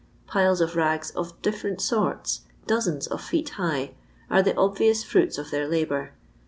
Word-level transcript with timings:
Piles 0.25 0.61
of 0.61 0.75
rags 0.75 1.11
of 1.11 1.39
different 1.43 1.79
sorts, 1.79 2.41
dozens 2.65 3.05
of 3.05 3.21
feet 3.21 3.49
high, 3.49 3.93
are 4.31 4.41
the 4.41 4.57
obvious 4.57 5.03
fruits 5.03 5.37
of 5.37 5.51
their 5.51 5.67
labour. 5.67 6.13